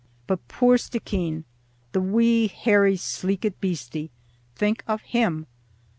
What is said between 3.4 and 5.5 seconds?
beastie, think of him!